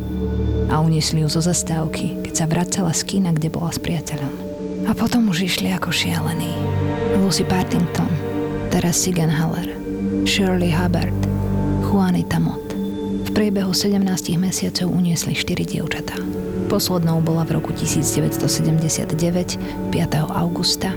[0.71, 4.31] a uniesli ju zo zastávky, keď sa vracala z kína, kde bola s priateľom.
[4.87, 6.55] A potom už išli ako šialení.
[7.19, 8.07] Lucy Partington,
[8.71, 9.67] teraz Sigan Haller,
[10.23, 11.15] Shirley Hubbard,
[11.83, 12.71] Juanita Mott.
[13.27, 13.99] V priebehu 17
[14.39, 16.15] mesiacov uniesli 4 dievčatá.
[16.67, 19.13] Poslednou bola v roku 1979,
[19.91, 19.93] 5.
[20.31, 20.89] augusta,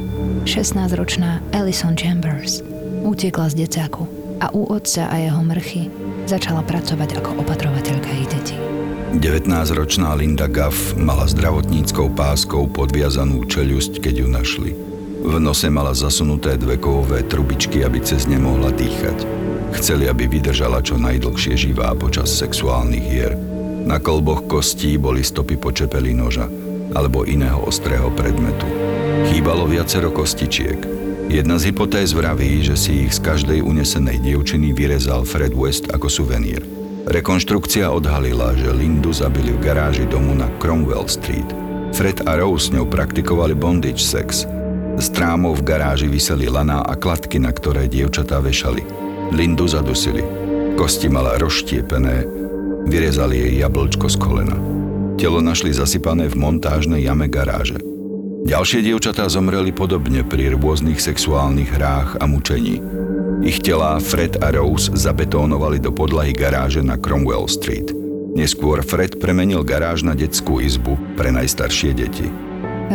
[0.47, 2.63] 16-ročná Alison Chambers.
[3.03, 4.09] Utiekla z decáku
[4.41, 5.91] a u otca a jeho mrchy
[6.27, 8.57] začala pracovať ako opatrovateľka ich detí.
[9.17, 14.71] 19-ročná Linda Gaff mala zdravotníckou páskou podviazanú čeľusť, keď ju našli.
[15.27, 19.25] V nose mala zasunuté dve kovové trubičky, aby cez ne mohla dýchať.
[19.75, 23.56] Chceli, aby vydržala čo najdlhšie živá počas sexuálnych hier.
[23.87, 26.51] Na kolboch kostí boli stopy počepeli noža
[26.99, 28.67] alebo iného ostrého predmetu.
[29.31, 30.75] Chýbalo viacero kostičiek.
[31.31, 36.11] Jedna z hypotéz vraví, že si ich z každej unesenej dievčiny vyrezal Fred West ako
[36.11, 36.67] suvenír.
[37.07, 41.47] Rekonštrukcia odhalila, že Lindu zabili v garáži domu na Cromwell Street.
[41.95, 44.51] Fred a Rose s ňou praktikovali bondage sex.
[44.99, 48.83] Z trámov v garáži vyseli laná a kladky, na ktoré dievčatá vešali.
[49.31, 50.27] Lindu zadusili.
[50.75, 52.46] Kosti mala rozštiepené,
[52.87, 54.57] vyrezali jej jablčko z kolena.
[55.19, 57.83] Telo našli zasypané v montážnej jame garáže.
[58.47, 62.79] Ďalšie dievčatá zomreli podobne pri rôznych sexuálnych hrách a mučení.
[63.43, 67.91] Ich telá Fred a Rose zabetónovali do podlahy garáže na Cromwell Street.
[68.39, 72.29] Neskôr Fred premenil garáž na detskú izbu pre najstaršie deti.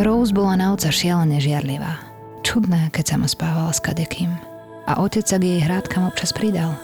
[0.00, 2.00] Rose bola na oca šialene žiarlivá.
[2.40, 4.32] Čudné, keď sa ma spávala s kadekým.
[4.88, 6.74] A otec sa k jej hrádkam občas pridal.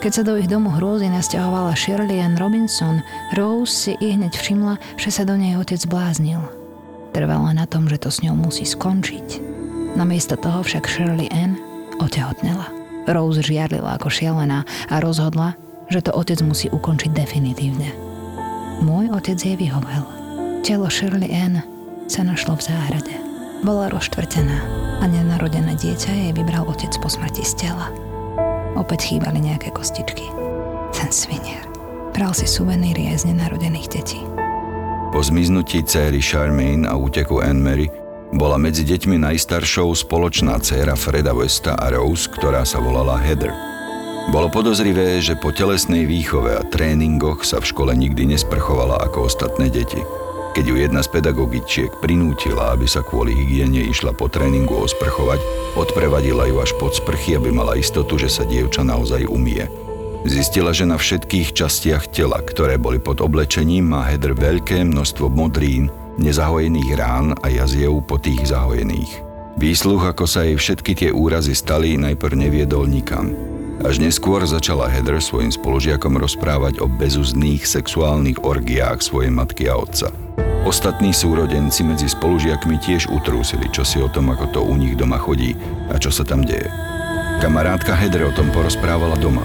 [0.00, 3.04] Keď sa do ich domu hrôzy nasťahovala Shirley Ann Robinson,
[3.36, 6.40] Rose si i hneď všimla, že sa do nej otec bláznil.
[7.12, 9.44] Trvala na tom, že to s ňou musí skončiť.
[10.00, 11.60] Namiesto toho však Shirley Ann
[12.00, 12.72] otehotnela.
[13.12, 15.60] Rose žiarlila ako šialená a rozhodla,
[15.92, 17.92] že to otec musí ukončiť definitívne.
[18.80, 20.08] Môj otec jej vyhovel.
[20.64, 21.60] Telo Shirley Ann
[22.08, 23.14] sa našlo v záhrade.
[23.60, 24.64] Bola rozštvrtená
[24.96, 28.09] a nenarodené dieťa jej vybral otec po smrti z tela.
[28.78, 30.30] Opäť chýbali nejaké kostičky.
[30.94, 31.66] Ten svinier.
[32.10, 34.20] Bral si suveníry aj z nenarodených detí.
[35.10, 37.90] Po zmiznutí céry Charmaine a úteku Anne-Mary
[38.30, 43.50] bola medzi deťmi najstaršou spoločná dcéra Freda Westa a Rose, ktorá sa volala Heather.
[44.30, 49.66] Bolo podozrivé, že po telesnej výchove a tréningoch sa v škole nikdy nesprchovala ako ostatné
[49.66, 49.98] deti.
[50.50, 55.38] Keď ju jedna z pedagogičiek prinútila, aby sa kvôli hygiene išla po tréningu osprchovať,
[55.78, 59.70] odprevadila ju až pod sprchy, aby mala istotu, že sa dievča naozaj umie.
[60.26, 65.88] Zistila, že na všetkých častiach tela, ktoré boli pod oblečením, má Heather veľké množstvo modrín,
[66.18, 69.22] nezahojených rán a jaziev po tých zahojených.
[69.56, 73.32] Výsluch, ako sa jej všetky tie úrazy stali, najprv neviedol nikam.
[73.80, 80.12] Až neskôr začala Heather svojim spolužiakom rozprávať o bezúzných sexuálnych orgiách svojej matky a otca.
[80.68, 85.16] Ostatní súrodenci medzi spolužiakmi tiež utrúsili, čo si o tom, ako to u nich doma
[85.16, 85.56] chodí
[85.88, 86.68] a čo sa tam deje.
[87.40, 89.42] Kamarátka Heather o tom porozprávala doma.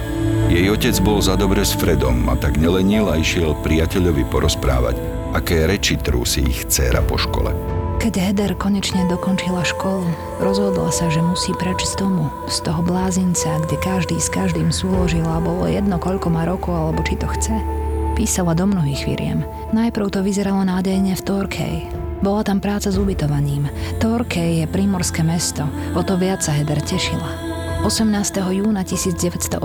[0.51, 4.99] Jej otec bol za dobre s Fredom a tak nelenil a išiel priateľovi porozprávať,
[5.31, 7.74] aké reči trúsi ich dcéra po škole.
[8.01, 10.05] Keď Heather konečne dokončila školu,
[10.43, 15.23] rozhodla sa, že musí preč z domu, z toho blázinca, kde každý s každým súložil
[15.23, 17.55] a bolo jedno, koľko má rokov alebo či to chce.
[18.19, 19.43] Písala do mnohých firiem.
[19.75, 21.75] Najprv to vyzeralo nádejne v Torkej.
[22.19, 23.67] Bola tam práca s ubytovaním.
[23.99, 25.63] Torkej je primorské mesto,
[25.95, 27.27] o to viac sa Heather tešila.
[27.85, 28.11] 18.
[28.49, 29.61] júna 1986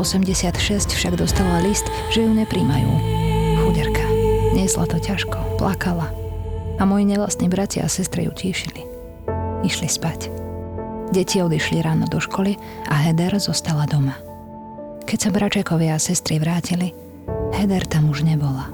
[0.93, 2.93] však dostala list, že ju nepríjmajú.
[3.65, 4.05] Chuderka.
[4.53, 6.13] Niesla to ťažko, plakala,
[6.81, 8.81] a moji nevlastní bratia a sestry ju tíšili.
[9.61, 10.33] Išli spať.
[11.13, 12.57] Deti odišli ráno do školy
[12.89, 14.17] a Heder zostala doma.
[15.05, 16.97] Keď sa bračekovia a sestry vrátili,
[17.53, 18.73] Heder tam už nebola.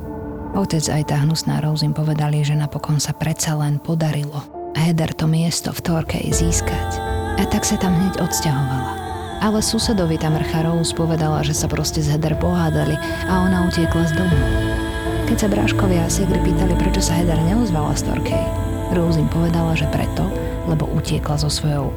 [0.55, 4.41] Otec aj tá hnusná Rose povedali, že napokon sa predsa len podarilo
[4.77, 7.01] Heder to miesto v Torkej získať.
[7.41, 8.93] A tak sa tam hneď odsťahovala.
[9.41, 12.95] Ale susedovi tam mrcha Rose povedala, že sa proste z Heder pohádali
[13.27, 14.76] a ona utiekla z domu.
[15.27, 18.47] Keď sa bráškovia a Sigri pýtali, prečo sa Heather neozvala z Torkej,
[18.95, 20.23] Rose im povedala, že preto,
[20.71, 21.91] lebo utiekla so svojou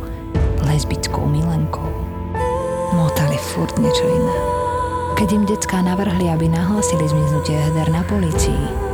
[0.65, 1.86] lesbickou milenkou.
[2.98, 4.38] Motali furt niečo iné.
[5.13, 8.89] Keď im decká navrhli, aby nahlásili zmiznutie Heather na polícii,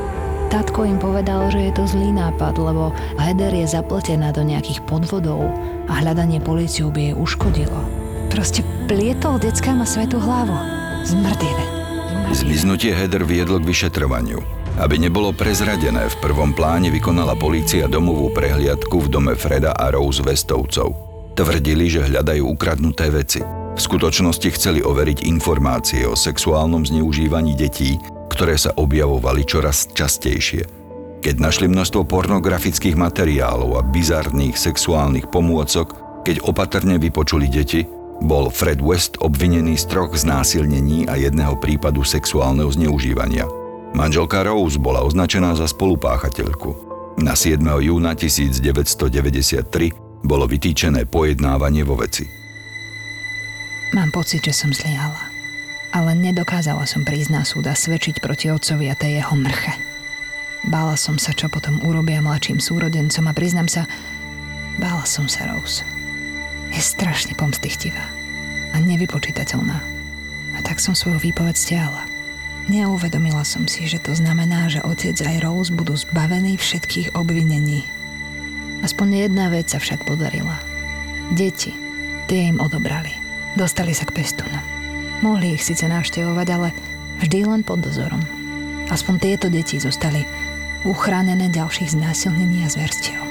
[0.52, 5.48] Tatko im povedal, že je to zlý nápad, lebo Heather je zapletená do nejakých podvodov
[5.88, 7.80] a hľadanie políciu by jej uškodilo.
[8.28, 10.60] Proste plietol deckám a svetu hlavu.
[11.08, 11.85] Zmrdivé.
[12.34, 14.42] Zmiznutie Heather viedlo k vyšetrovaniu.
[14.82, 20.26] Aby nebolo prezradené, v prvom pláne vykonala polícia domovú prehliadku v dome Freda a Rose
[20.26, 20.92] Westovcov.
[21.38, 23.44] Tvrdili, že hľadajú ukradnuté veci.
[23.76, 28.00] V skutočnosti chceli overiť informácie o sexuálnom zneužívaní detí,
[28.32, 30.66] ktoré sa objavovali čoraz častejšie.
[31.22, 35.94] Keď našli množstvo pornografických materiálov a bizarných sexuálnych pomôcok,
[36.26, 37.86] keď opatrne vypočuli deti,
[38.24, 43.44] bol Fred West obvinený z troch znásilnení a jedného prípadu sexuálneho zneužívania.
[43.96, 46.76] Manželka Rose bola označená za spolupáchateľku.
[47.20, 47.64] Na 7.
[47.64, 49.64] júna 1993
[50.28, 52.28] bolo vytýčené pojednávanie vo veci.
[53.96, 55.32] Mám pocit, že som zlyhala.
[55.96, 59.80] Ale nedokázala som prísť na súd a svedčiť proti otcovi a tej jeho mrche.
[60.68, 63.88] Bála som sa, čo potom urobia mladším súrodencom a priznám sa,
[64.76, 65.88] bála som sa Rose.
[66.76, 68.04] Je strašne pomstychtivá
[68.76, 69.80] a nevypočítateľná.
[70.56, 72.04] A tak som svoju výpoveď stiahla.
[72.68, 77.88] Neuvedomila som si, že to znamená, že otec aj Rose budú zbavení všetkých obvinení.
[78.84, 80.60] Aspoň jedna vec sa však podarila.
[81.32, 81.72] Deti,
[82.28, 83.14] tie im odobrali.
[83.56, 84.62] Dostali sa k pestunom.
[85.24, 86.70] Mohli ich síce navštevovať, ale
[87.24, 88.20] vždy len pod dozorom.
[88.92, 90.28] Aspoň tieto deti zostali
[90.86, 93.25] uchránené ďalších znásilnení a zverstiev.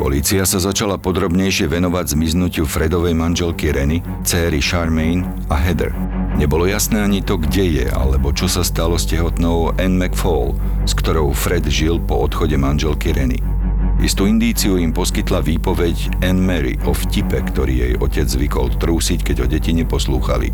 [0.00, 5.92] Polícia sa začala podrobnejšie venovať zmiznutiu Fredovej manželky Renny, céry Charmaine a Heather.
[6.40, 10.56] Nebolo jasné ani to, kde je, alebo čo sa stalo s tehotnou Anne McFall,
[10.88, 13.44] s ktorou Fred žil po odchode manželky Renny.
[14.00, 19.36] Istú indíciu im poskytla výpoveď Anne Mary o vtipe, ktorý jej otec zvykol trúsiť, keď
[19.44, 20.48] ho deti neposlúchali.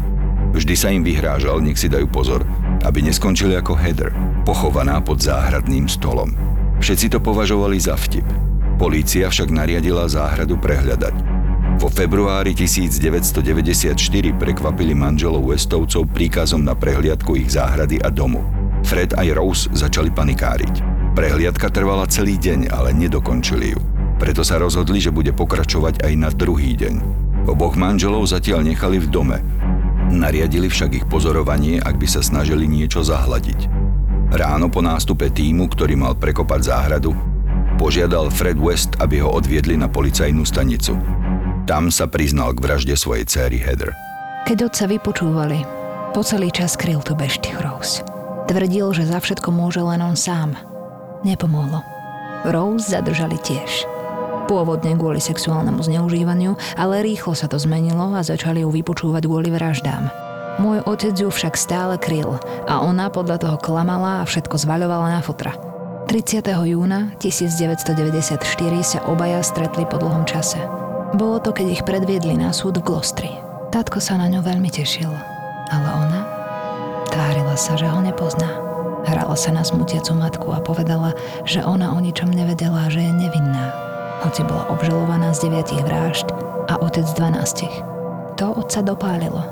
[0.58, 2.42] Vždy sa im vyhrážal, nech si dajú pozor,
[2.82, 4.10] aby neskončili ako Heather,
[4.42, 6.34] pochovaná pod záhradným stolom.
[6.82, 8.26] Všetci to považovali za vtip.
[8.76, 11.16] Polícia však nariadila záhradu prehľadať.
[11.80, 13.96] Vo februári 1994
[14.36, 18.44] prekvapili manželov Westovcov príkazom na prehliadku ich záhrady a domu.
[18.84, 20.84] Fred aj Rose začali panikáriť.
[21.16, 23.80] Prehliadka trvala celý deň, ale nedokončili ju.
[24.20, 26.94] Preto sa rozhodli, že bude pokračovať aj na druhý deň.
[27.48, 29.38] Oboch manželov zatiaľ nechali v dome.
[30.12, 33.72] Nariadili však ich pozorovanie, ak by sa snažili niečo zahladiť.
[34.36, 37.35] Ráno po nástupe týmu, ktorý mal prekopať záhradu,
[37.76, 40.96] Požiadal Fred West, aby ho odviedli na policajnú stanicu.
[41.68, 43.92] Tam sa priznal k vražde svojej céry Heather.
[44.48, 45.60] Keď otca vypočúvali,
[46.16, 48.00] po celý čas kryl tu beštich Rose.
[48.48, 50.56] Tvrdil, že za všetko môže len on sám.
[51.20, 51.84] Nepomohlo.
[52.48, 53.84] Rose zadržali tiež.
[54.48, 60.08] Pôvodne kvôli sexuálnemu zneužívaniu, ale rýchlo sa to zmenilo a začali ju vypočúvať kvôli vraždám.
[60.56, 65.20] Môj otec ju však stále kryl a ona podľa toho klamala a všetko zvaľovala na
[65.20, 65.65] fotra.
[66.06, 66.38] 30.
[66.70, 68.38] júna 1994
[68.86, 70.62] sa obaja stretli po dlhom čase.
[71.18, 73.30] Bolo to, keď ich predviedli na súd v Glostri.
[73.74, 75.10] Tátko sa na ňu veľmi tešil,
[75.74, 76.20] ale ona
[77.10, 78.46] tvárila sa, že ho nepozná.
[79.02, 81.10] Hrala sa na smutiacu matku a povedala,
[81.42, 83.74] že ona o ničom nevedela, že je nevinná,
[84.22, 86.30] hoci bola obžalovaná z deviatich vražd
[86.70, 88.38] a otec z 12.
[88.38, 89.42] To otca dopálilo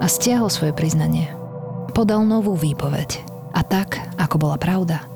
[0.00, 1.28] a stiahol svoje priznanie.
[1.92, 3.20] Podal novú výpoveď
[3.52, 5.09] a tak, ako bola pravda,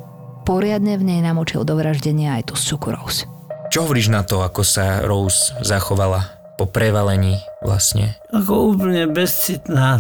[0.44, 3.24] poriadne v nej namočil do vraždenia aj tú suku Rose.
[3.72, 8.14] Čo hovoríš na to, ako sa Rose zachovala po prevalení vlastne?
[8.30, 9.98] Ako úplne bezcitná,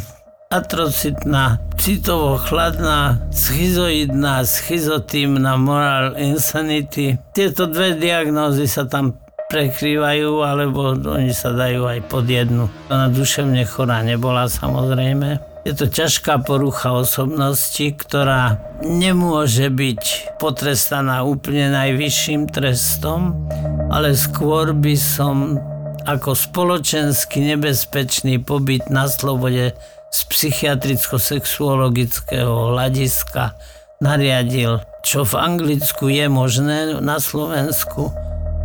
[0.52, 7.18] atrocitná, citovo chladná, schizoidná, schizotímna, moral insanity.
[7.34, 9.18] Tieto dve diagnózy sa tam
[9.50, 12.70] prekrývajú, alebo oni sa dajú aj pod jednu.
[12.92, 21.72] Ona duševne chorá nebola samozrejme je to ťažká porucha osobnosti, ktorá nemôže byť potrestaná úplne
[21.72, 23.48] najvyšším trestom,
[23.88, 25.56] ale skôr by som
[26.04, 29.72] ako spoločensky nebezpečný pobyt na slobode
[30.12, 33.56] z psychiatricko-sexuologického hľadiska
[34.04, 38.12] nariadil, čo v Anglicku je možné, na Slovensku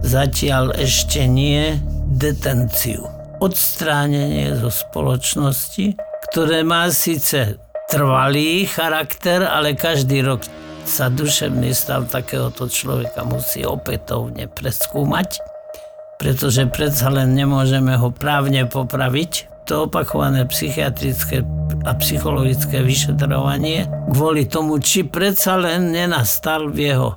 [0.03, 1.79] zatiaľ ešte nie,
[2.11, 3.07] detenciu.
[3.39, 7.57] Odstránenie zo spoločnosti ktoré má síce
[7.89, 10.45] trvalý charakter, ale každý rok
[10.85, 15.41] sa duševný stav takéhoto človeka musí opätovne preskúmať,
[16.21, 19.49] pretože predsa len nemôžeme ho právne popraviť.
[19.69, 21.45] To opakované psychiatrické
[21.85, 27.09] a psychologické vyšetrovanie kvôli tomu, či predsa len nenastal v jeho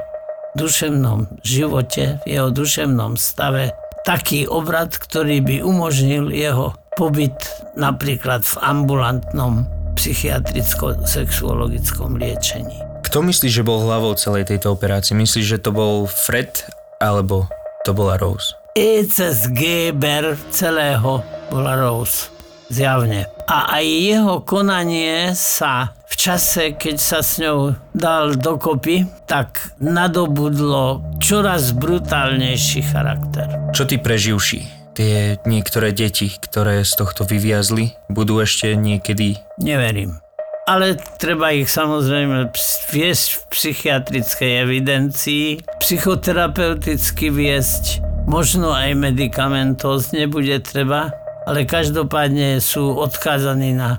[0.52, 3.72] duševnom živote, v jeho duševnom stave
[4.04, 7.36] taký obrad, ktorý by umožnil jeho pobyt
[7.76, 9.66] napríklad v ambulantnom
[9.96, 12.80] psychiatricko-sexuologickom liečení.
[13.04, 15.12] Kto myslí, že bol hlavou celej tejto operácie?
[15.12, 16.64] Myslíš, že to bol Fred
[17.00, 17.48] alebo
[17.84, 18.56] to bola Rose?
[18.72, 21.20] ECS Geber celého
[21.52, 22.32] bola Rose.
[22.72, 23.28] Zjavne.
[23.44, 31.04] A aj jeho konanie sa v čase, keď sa s ňou dal dokopy, tak nadobudlo
[31.20, 33.76] čoraz brutálnejší charakter.
[33.76, 34.81] Čo ty preživší?
[34.92, 39.40] Tie niektoré deti, ktoré z tohto vyviazli, budú ešte niekedy...
[39.58, 40.20] Neverím.
[40.62, 42.54] Ale treba ich samozrejme
[42.94, 45.46] viesť v psychiatrickej evidencii,
[45.82, 47.98] psychoterapeuticky viesť,
[48.30, 51.10] možno aj medicamentos nebude treba,
[51.50, 53.98] ale každopádne sú odkázaní na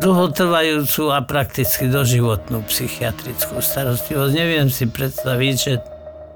[0.00, 4.32] dlhotrvajúcu a prakticky doživotnú psychiatrickú starostlivosť.
[4.32, 5.72] Neviem si predstaviť, že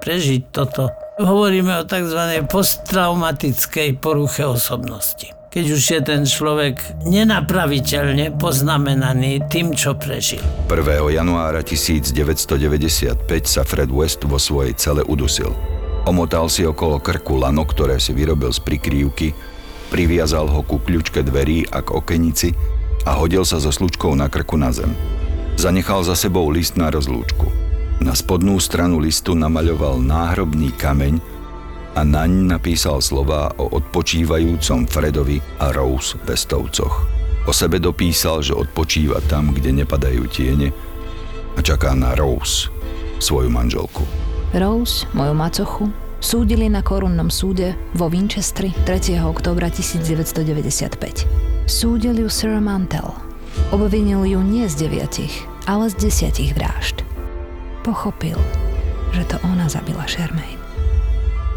[0.04, 2.42] prežiť toto Hovoríme o tzv.
[2.50, 5.30] posttraumatickej poruche osobnosti.
[5.54, 10.42] Keď už je ten človek nenapraviteľne poznamenaný tým, čo prežil.
[10.66, 10.74] 1.
[11.14, 15.54] januára 1995 sa Fred West vo svojej cele udusil.
[16.10, 19.30] Omotal si okolo krku lano, ktoré si vyrobil z prikrývky,
[19.94, 22.50] priviazal ho ku kľúčke dverí a k okenici
[23.06, 24.90] a hodil sa so slučkou na krku na zem.
[25.54, 27.73] Zanechal za sebou list na rozlúčku.
[28.02, 31.18] Na spodnú stranu listu namaľoval náhrobný kameň
[31.94, 37.06] a naň napísal slova o odpočívajúcom Fredovi a Rose Vestovcoch.
[37.44, 40.74] O sebe dopísal, že odpočíva tam, kde nepadajú tiene
[41.54, 42.72] a čaká na Rose,
[43.22, 44.02] svoju manželku.
[44.54, 45.84] Rose, moju macochu,
[46.22, 49.18] súdili na korunnom súde vo Winchestri 3.
[49.26, 51.26] októbra 1995.
[51.66, 53.10] Súdil ju Sir Mantel.
[53.74, 56.93] Obvinil ju nie z deviatich, ale z desiatich vražd.
[57.84, 58.40] Pochopil,
[59.12, 60.56] že to ona zabila Charmaine.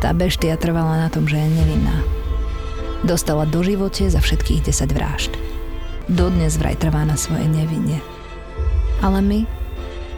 [0.03, 2.03] Tá beštia trvala na tom, že je nevinná.
[3.07, 5.31] Dostala do živote za všetkých 10 vražd.
[6.11, 8.03] Dodnes vraj trvá na svojej nevine.
[8.99, 9.39] Ale my,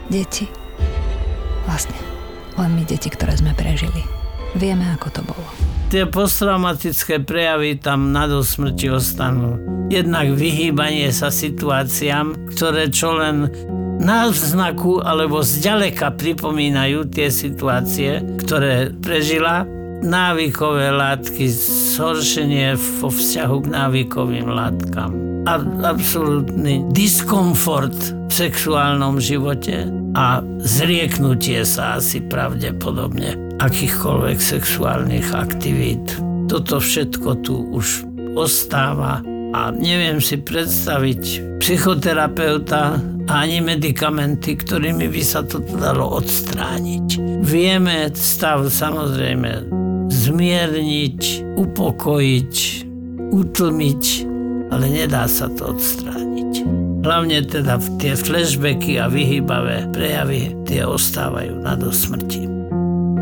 [0.09, 0.49] deti,
[1.69, 1.95] vlastne
[2.57, 4.01] len my deti, ktoré sme prežili,
[4.57, 5.49] vieme, ako to bolo.
[5.93, 9.61] Tie posttraumatické prejavy tam na do smrti ostanú.
[9.93, 13.49] Jednak vyhýbanie sa situáciám, ktoré čo len
[13.99, 19.67] náznaku alebo zďaleka pripomínajú tie situácie, ktoré prežila.
[19.99, 25.11] Návykové látky, zhoršenie vo vzťahu k návykovým látkam.
[25.43, 27.91] A absolútny diskomfort
[28.31, 36.15] v sexuálnom živote a zrieknutie sa asi pravdepodobne akýchkoľvek sexuálnych aktivít.
[36.47, 38.07] Toto všetko tu už
[38.39, 39.19] ostáva
[39.53, 47.21] a neviem si predstaviť psychoterapeuta ani medikamenty, ktorými by sa to dalo odstrániť.
[47.45, 49.69] Vieme stav samozrejme
[50.09, 51.21] zmierniť,
[51.57, 52.55] upokojiť,
[53.29, 54.03] utlmiť,
[54.73, 56.65] ale nedá sa to odstrániť.
[57.05, 62.49] Hlavne teda tie flashbacky a vyhýbavé prejavy, tie ostávajú na do smrti.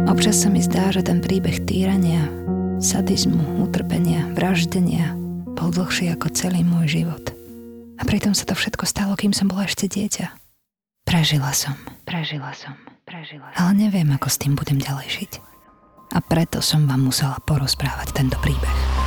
[0.07, 2.31] Občas sa mi zdá, že ten príbeh týrania,
[2.79, 5.26] sadizmu, utrpenia, vraždenia
[5.57, 7.33] bol dlhší ako celý môj život.
[7.97, 10.29] A pritom sa to všetko stalo, kým som bola ešte dieťa.
[11.01, 11.73] Prežila som,
[12.05, 13.57] prežila som, prežila som.
[13.57, 15.31] Ale neviem, ako s tým budem ďalej žiť.
[16.13, 19.06] A preto som vám musela porozprávať tento príbeh.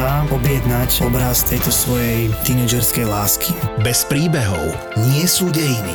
[0.00, 3.52] objednať obraz tejto svojej tínedžerskej lásky.
[3.84, 5.92] Bez príbehov nie sú dejiny.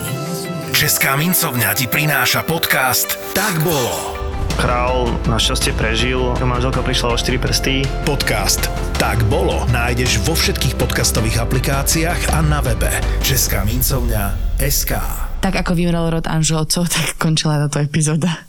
[0.70, 4.14] Česká mincovňa ti prináša podcast Tak bolo.
[4.62, 7.76] Král našťastie prežil, manželka prišla o 4 prsty.
[8.06, 8.70] Podcast
[9.02, 12.94] Tak bolo nájdeš vo všetkých podcastových aplikáciách a na webe
[13.26, 15.02] Česká mincovňa SK.
[15.42, 18.46] Tak ako vymrel rod Anželcov, tak končila táto epizóda.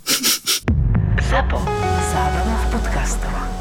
[1.32, 1.64] Zapo.
[2.12, 3.55] Zábrná v podcastovách.